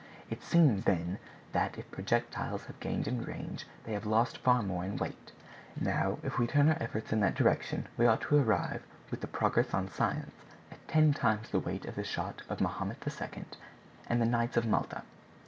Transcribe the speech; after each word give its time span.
It 0.31 0.41
seems, 0.41 0.85
then, 0.85 1.19
that 1.51 1.77
if 1.77 1.91
projectiles 1.91 2.65
have 2.65 2.79
gained 2.79 3.07
in 3.07 3.23
range, 3.23 3.67
they 3.83 3.93
have 3.93 4.07
lost 4.07 4.39
far 4.39 4.63
more 4.63 4.83
in 4.83 4.97
weight. 4.97 5.31
Now, 5.79 6.17
if 6.23 6.39
we 6.39 6.47
turn 6.47 6.69
our 6.69 6.77
efforts 6.81 7.13
in 7.13 7.19
that 7.19 7.35
direction, 7.35 7.87
we 7.97 8.07
ought 8.07 8.21
to 8.21 8.37
arrive, 8.41 8.81
with 9.11 9.21
the 9.21 9.27
progress 9.27 9.75
on 9.75 9.87
science, 9.91 10.33
at 10.71 10.87
ten 10.87 11.13
times 11.13 11.49
the 11.51 11.59
weight 11.59 11.85
of 11.85 11.93
the 11.93 12.03
shot 12.03 12.41
of 12.49 12.59
Mahomet 12.61 13.03
II. 13.07 13.45
and 14.07 14.19
the 14.19 14.25
Knights 14.25 14.57
of 14.57 14.65
Malta." 14.65 15.03